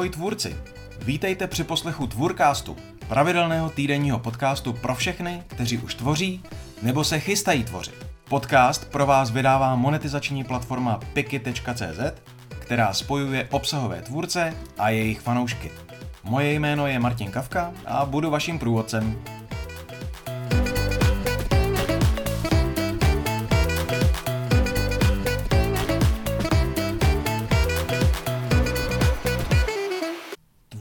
[0.00, 0.56] Ahoj tvůrci!
[1.02, 2.76] Vítejte při poslechu Tvůrkástu,
[3.08, 6.42] pravidelného týdenního podcastu pro všechny, kteří už tvoří
[6.82, 8.06] nebo se chystají tvořit.
[8.28, 12.20] Podcast pro vás vydává monetizační platforma piki.cz,
[12.58, 15.70] která spojuje obsahové tvůrce a jejich fanoušky.
[16.24, 19.22] Moje jméno je Martin Kavka a budu vaším průvodcem.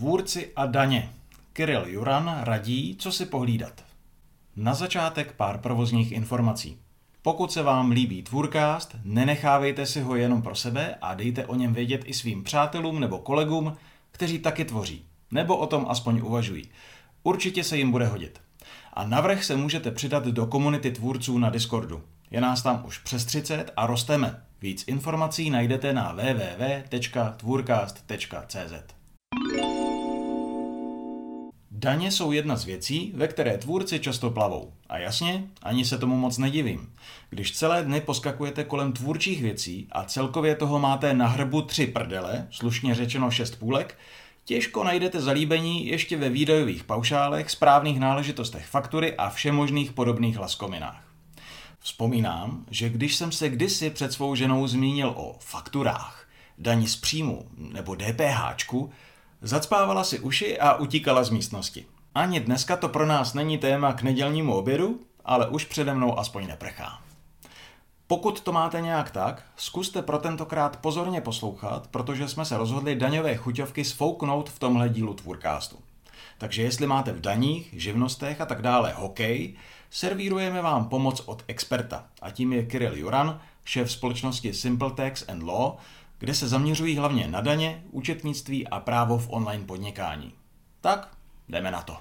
[0.09, 1.13] Tvůrci a daně.
[1.53, 3.83] Kirill Juran radí, co si pohlídat.
[4.55, 6.77] Na začátek pár provozních informací.
[7.21, 11.73] Pokud se vám líbí Tvůrcast, nenechávejte si ho jenom pro sebe a dejte o něm
[11.73, 13.77] vědět i svým přátelům nebo kolegům,
[14.11, 16.69] kteří taky tvoří, nebo o tom aspoň uvažují.
[17.23, 18.41] Určitě se jim bude hodit.
[18.93, 22.01] A navrh se můžete přidat do komunity tvůrců na Discordu.
[22.31, 24.43] Je nás tam už přes 30 a rosteme.
[24.61, 28.98] Víc informací najdete na www.tvůrcast.cz.
[31.81, 34.73] Daně jsou jedna z věcí, ve které tvůrci často plavou.
[34.89, 36.93] A jasně, ani se tomu moc nedivím.
[37.29, 42.47] Když celé dny poskakujete kolem tvůrčích věcí a celkově toho máte na hrbu tři prdele,
[42.51, 43.97] slušně řečeno šest půlek,
[44.45, 51.03] těžko najdete zalíbení ještě ve výdajových paušálech, správných náležitostech faktury a všemožných podobných laskominách.
[51.79, 57.47] Vzpomínám, že když jsem se kdysi před svou ženou zmínil o fakturách, daní z příjmu
[57.57, 58.89] nebo DPHčku,
[59.41, 61.85] Zacpávala si uši a utíkala z místnosti.
[62.15, 66.47] Ani dneska to pro nás není téma k nedělnímu obědu, ale už přede mnou aspoň
[66.47, 67.01] neprchá.
[68.07, 73.35] Pokud to máte nějak tak, zkuste pro tentokrát pozorně poslouchat, protože jsme se rozhodli daňové
[73.35, 75.79] chuťovky sfouknout v tomhle dílu Tvůrkástu.
[76.37, 79.55] Takže jestli máte v daních, živnostech a tak dále hokej,
[79.89, 82.05] servírujeme vám pomoc od experta.
[82.21, 85.73] A tím je Kirill Juran, šéf společnosti Simple Tax and Law,
[86.19, 90.33] kde se zaměřují hlavně na daně, účetnictví a právo v online podnikání.
[90.81, 91.17] Tak,
[91.49, 91.97] jdeme na to.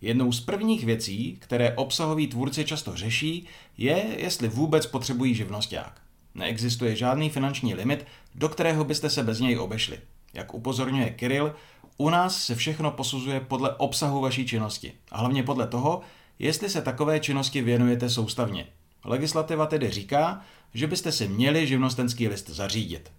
[0.00, 3.46] Jednou z prvních věcí, které obsahoví tvůrci často řeší,
[3.78, 6.00] je, jestli vůbec potřebují živnosták.
[6.34, 9.98] Neexistuje žádný finanční limit, do kterého byste se bez něj obešli.
[10.34, 11.54] Jak upozorňuje Kirill,
[11.96, 16.00] u nás se všechno posuzuje podle obsahu vaší činnosti a hlavně podle toho,
[16.38, 18.66] jestli se takové činnosti věnujete soustavně.
[19.04, 20.40] Legislativa tedy říká,
[20.74, 23.12] že byste si měli živnostenský list zařídit.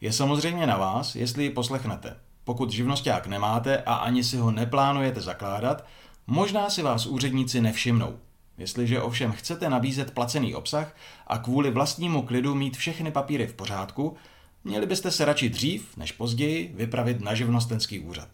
[0.00, 2.16] Je samozřejmě na vás, jestli ji poslechnete.
[2.44, 5.84] Pokud živnosták nemáte a ani si ho neplánujete zakládat,
[6.26, 8.18] možná si vás úředníci nevšimnou.
[8.58, 10.96] Jestliže ovšem chcete nabízet placený obsah
[11.26, 14.16] a kvůli vlastnímu klidu mít všechny papíry v pořádku,
[14.64, 18.28] měli byste se radši dřív než později vypravit na živnostenský úřad.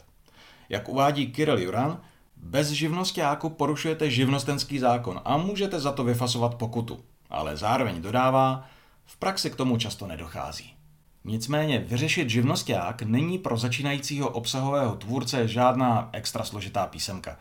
[0.69, 2.01] Jak uvádí Kirill Juran,
[2.45, 7.01] bez živnostáku porušujete živnostenský zákon a můžete za to vyfasovat pokutu
[7.35, 8.65] ale zároveň dodává,
[9.07, 10.75] v praxi k tomu často nedochází.
[11.25, 17.37] Nicméně vyřešit živnosták není pro začínajícího obsahového tvůrce žádná extra složitá písemka.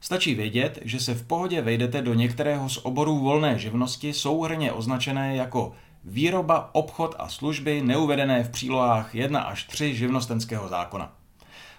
[0.00, 5.36] Stačí vědět, že se v pohodě vejdete do některého z oborů volné živnosti souhrně označené
[5.36, 5.72] jako
[6.04, 11.12] výroba, obchod a služby neuvedené v přílohách 1 až 3 živnostenského zákona.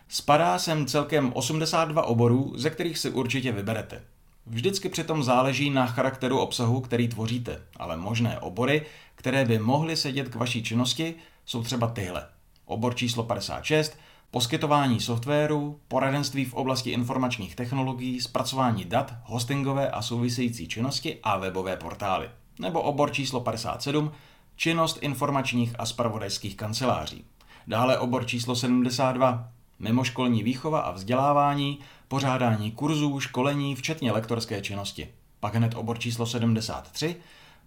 [0.10, 4.04] Spadá sem celkem 82 oborů, ze kterých si určitě vyberete.
[4.46, 8.86] Vždycky přitom záleží na charakteru obsahu, který tvoříte, ale možné obory,
[9.16, 12.26] které by mohly sedět k vaší činnosti, jsou třeba tyhle.
[12.66, 13.98] Obor číslo 56,
[14.32, 21.78] poskytování softwaru, poradenství v oblasti informačních technologií, zpracování dat, hostingové a související činnosti a webové
[21.78, 22.30] portály.
[22.60, 24.12] Nebo obor číslo 57,
[24.56, 27.26] činnost informačních a spravodajských kanceláří.
[27.68, 35.10] Dále obor číslo 72, mimoškolní výchova a vzdělávání, pořádání kurzů, školení, včetně lektorské činnosti.
[35.40, 37.16] Pak hned obor číslo 73,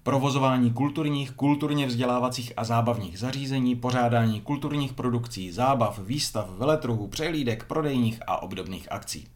[0.03, 8.21] provozování kulturních, kulturně vzdělávacích a zábavních zařízení, pořádání kulturních produkcí, zábav, výstav, veletruhů, přehlídek, prodejních
[8.27, 9.29] a obdobných akcí.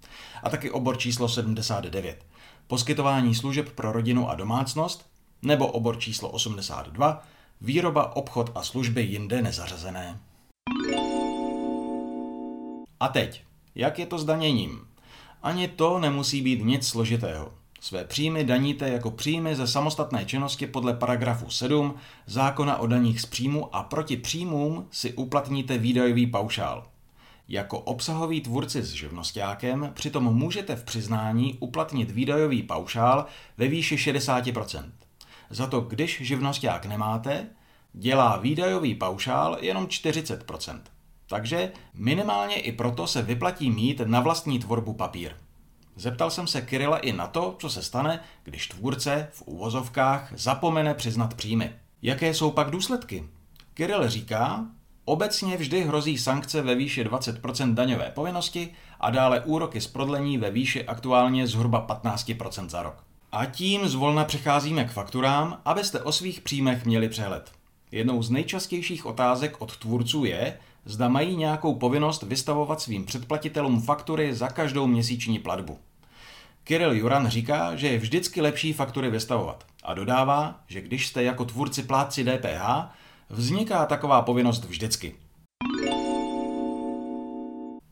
[0.42, 2.24] A taky obor číslo 79,
[2.66, 5.06] poskytování služeb pro rodinu a domácnost,
[5.42, 7.22] nebo obor číslo 82,
[7.60, 10.20] výroba, obchod a služby jinde nezařazené.
[13.00, 13.42] A teď,
[13.74, 14.80] jak je to s daněním?
[15.42, 17.52] Ani to nemusí být nic složitého.
[17.80, 21.94] Své příjmy daníte jako příjmy ze samostatné činnosti podle paragrafu 7
[22.26, 26.86] zákona o daních z příjmu a proti příjmům si uplatníte výdajový paušál.
[27.48, 33.26] Jako obsahový tvůrci s živnostákem přitom můžete v přiznání uplatnit výdajový paušál
[33.58, 34.90] ve výši 60%.
[35.50, 37.46] Za to, když živnosták nemáte,
[37.92, 40.80] dělá výdajový paušál jenom 40%.
[41.26, 45.32] Takže minimálně i proto se vyplatí mít na vlastní tvorbu papír.
[45.96, 50.94] Zeptal jsem se Kirila i na to, co se stane, když tvůrce v úvozovkách zapomene
[50.94, 51.72] přiznat příjmy.
[52.02, 53.24] Jaké jsou pak důsledky?
[53.74, 54.66] Kiril říká,
[55.06, 60.50] Obecně vždy hrozí sankce ve výši 20% daňové povinnosti a dále úroky z prodlení ve
[60.50, 63.04] výši aktuálně zhruba 15% za rok.
[63.32, 67.52] A tím zvolna přecházíme k fakturám, abyste o svých příjmech měli přehled.
[67.92, 74.34] Jednou z nejčastějších otázek od tvůrců je, zda mají nějakou povinnost vystavovat svým předplatitelům faktury
[74.34, 75.78] za každou měsíční platbu.
[76.64, 81.44] Kirill Juran říká, že je vždycky lepší faktury vystavovat a dodává, že když jste jako
[81.44, 82.90] tvůrci plátci DPH,
[83.30, 85.14] vzniká taková povinnost vždycky.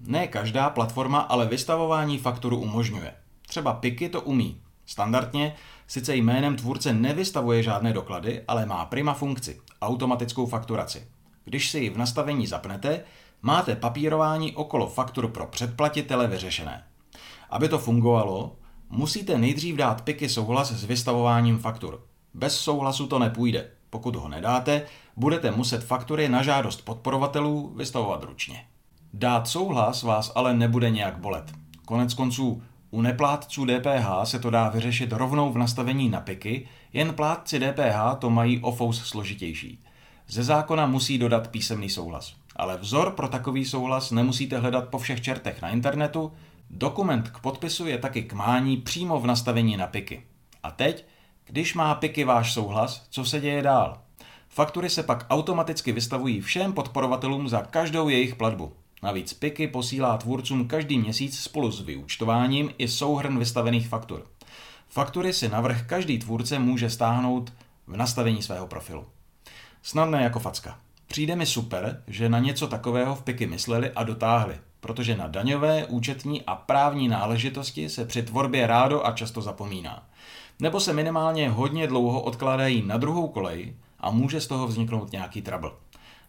[0.01, 3.15] Ne každá platforma ale vystavování fakturu umožňuje.
[3.47, 4.61] Třeba Piky to umí.
[4.87, 5.55] Standardně
[5.87, 11.07] sice jménem tvůrce nevystavuje žádné doklady, ale má prima funkci, automatickou fakturaci.
[11.45, 13.05] Když si ji v nastavení zapnete,
[13.43, 16.85] máte papírování okolo faktur pro předplatitele vyřešené.
[17.51, 18.57] Aby to fungovalo,
[18.91, 22.03] musíte nejdřív dát Piky souhlas s vystavováním faktur.
[22.35, 23.71] Bez souhlasu to nepůjde.
[23.91, 24.83] Pokud ho nedáte,
[25.17, 28.65] budete muset faktury na žádost podporovatelů vystavovat ručně.
[29.15, 31.53] Dát souhlas vás ale nebude nějak bolet.
[31.85, 37.15] Konec konců u neplátců DPH se to dá vyřešit rovnou v nastavení na piky, jen
[37.15, 39.85] plátci DPH to mají o fous složitější.
[40.29, 42.35] Ze zákona musí dodat písemný souhlas.
[42.57, 46.33] Ale vzor pro takový souhlas nemusíte hledat po všech čertech na internetu,
[46.71, 50.27] dokument k podpisu je taky k mání přímo v nastavení na piky.
[50.63, 51.07] A teď,
[51.45, 54.01] když má piky váš souhlas, co se děje dál?
[54.49, 58.73] Faktury se pak automaticky vystavují všem podporovatelům za každou jejich platbu.
[59.03, 64.27] Navíc PIKy posílá tvůrcům každý měsíc spolu s vyúčtováním i souhrn vystavených faktur.
[64.89, 67.53] Faktury si navrh každý tvůrce může stáhnout
[67.87, 69.07] v nastavení svého profilu.
[69.83, 70.79] Snadné jako facka.
[71.07, 75.87] Přijde mi super, že na něco takového v PIKy mysleli a dotáhli, protože na daňové,
[75.87, 80.09] účetní a právní náležitosti se při tvorbě rádo a často zapomíná.
[80.61, 85.43] Nebo se minimálně hodně dlouho odkládají na druhou kolej a může z toho vzniknout nějaký
[85.43, 85.71] trouble.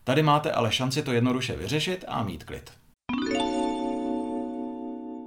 [0.04, 2.72] Tady máte ale šanci to jednoduše vyřešit a mít klid.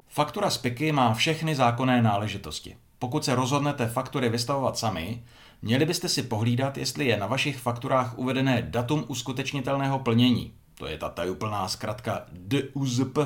[0.08, 2.76] Faktura z PIKy má všechny zákonné náležitosti.
[2.98, 5.22] Pokud se rozhodnete faktury vystavovat sami,
[5.62, 10.52] měli byste si pohlídat, jestli je na vašich fakturách uvedené datum uskutečnitelného plnění.
[10.74, 13.18] To je ta tajuplná zkratka DUZP.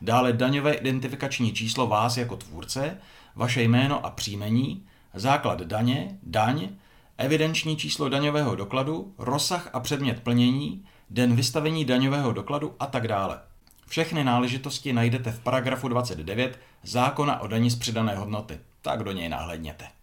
[0.00, 2.98] Dále daňové identifikační číslo vás jako tvůrce,
[3.36, 6.68] vaše jméno a příjmení, základ daně, daň,
[7.18, 13.40] evidenční číslo daňového dokladu, rozsah a předmět plnění, den vystavení daňového dokladu a tak dále.
[13.86, 19.28] Všechny náležitosti najdete v paragrafu 29 zákona o daní z přidané hodnoty, tak do něj
[19.28, 19.99] nahlédněte.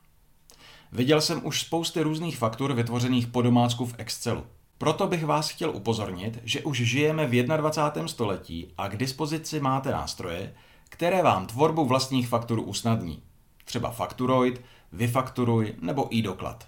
[0.91, 4.43] Viděl jsem už spousty různých faktur vytvořených po domácku v Excelu.
[4.77, 8.07] Proto bych vás chtěl upozornit, že už žijeme v 21.
[8.07, 10.53] století a k dispozici máte nástroje,
[10.89, 13.23] které vám tvorbu vlastních faktur usnadní.
[13.65, 14.61] Třeba Fakturoid,
[14.91, 16.67] Vyfakturuj nebo e-doklad.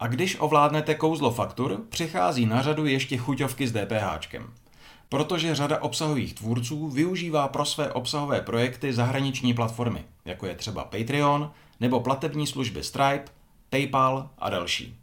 [0.00, 4.34] A když ovládnete kouzlo faktur, přichází na řadu ještě chuťovky s DPH.
[5.08, 11.50] Protože řada obsahových tvůrců využívá pro své obsahové projekty zahraniční platformy, jako je třeba Patreon
[11.80, 13.24] nebo platební služby Stripe,
[13.70, 14.98] PayPal a další.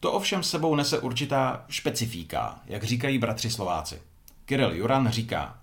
[0.00, 4.02] To ovšem sebou nese určitá špecifíka, jak říkají bratři Slováci.
[4.44, 5.58] Kirill Juran říká,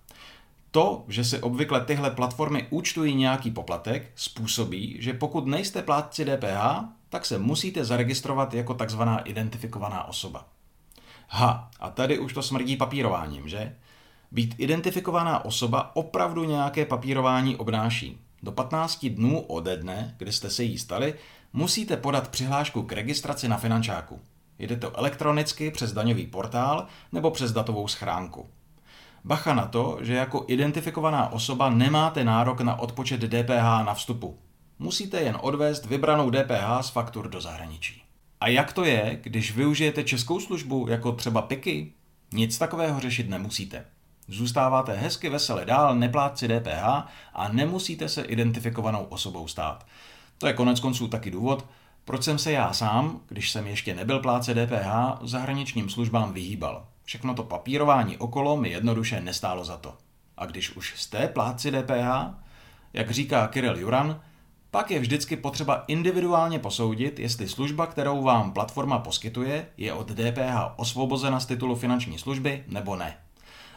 [0.71, 6.85] to, že si obvykle tyhle platformy účtují nějaký poplatek, způsobí, že pokud nejste plátci DPH,
[7.09, 10.45] tak se musíte zaregistrovat jako takzvaná identifikovaná osoba.
[11.27, 13.75] Ha, a tady už to smrdí papírováním, že?
[14.31, 18.19] Být identifikovaná osoba opravdu nějaké papírování obnáší.
[18.43, 21.13] Do 15 dnů ode dne, kdy jste se jí stali,
[21.53, 24.19] musíte podat přihlášku k registraci na finančáku.
[24.59, 28.49] Jde to elektronicky přes daňový portál nebo přes datovou schránku.
[29.23, 34.37] Bacha na to, že jako identifikovaná osoba nemáte nárok na odpočet DPH na vstupu.
[34.79, 38.03] Musíte jen odvést vybranou DPH z faktur do zahraničí.
[38.39, 41.93] A jak to je, když využijete českou službu, jako třeba PIKy?
[42.33, 43.85] Nic takového řešit nemusíte.
[44.31, 46.83] Zůstáváte hezky vesele dál neplátci DPH
[47.33, 49.85] a nemusíte se identifikovanou osobou stát.
[50.37, 51.65] To je konec konců taky důvod,
[52.05, 54.87] proč jsem se já sám, když jsem ještě nebyl pláce DPH,
[55.21, 56.87] zahraničním službám vyhýbal.
[57.03, 59.97] Všechno to papírování okolo mi jednoduše nestálo za to.
[60.37, 62.35] A když už jste plátci DPH,
[62.93, 64.21] jak říká Kirill Juran,
[64.71, 70.55] pak je vždycky potřeba individuálně posoudit, jestli služba, kterou vám platforma poskytuje, je od DPH
[70.75, 73.17] osvobozena z titulu finanční služby nebo ne.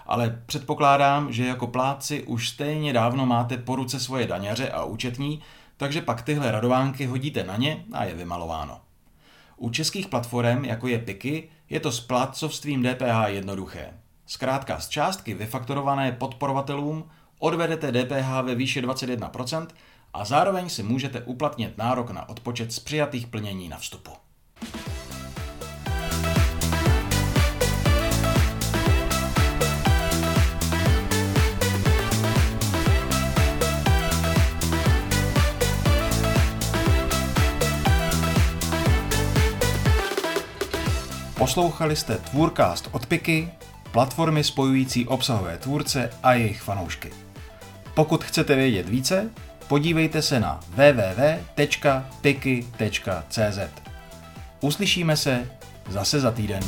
[0.06, 5.42] Ale předpokládám, že jako plátci už stejně dávno máte po ruce svoje daňaře a účetní,
[5.76, 8.80] takže pak tyhle radovánky hodíte na ně a je vymalováno.
[9.56, 13.92] U českých platform, jako je Piky, je to s plátcovstvím DPH jednoduché.
[14.26, 19.66] Zkrátka z částky vyfaktorované podporovatelům odvedete DPH ve výši 21%
[20.12, 24.23] a zároveň si můžete uplatnit nárok na odpočet z přijatých plnění na vstupu.
[41.54, 43.48] Poslouchali jste Tvůrcast od Piky,
[43.92, 47.10] platformy spojující obsahové tvůrce a jejich fanoušky.
[47.94, 49.30] Pokud chcete vědět více,
[49.68, 51.58] podívejte se na www.piky.cz.
[54.60, 55.50] Uslyšíme se
[55.88, 56.62] zase za týden.